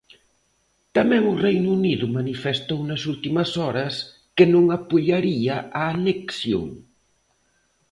[0.97, 3.93] Tamén o Reino Unido manifestou nas últimas horas
[4.35, 6.67] que non apoiaría a anexión.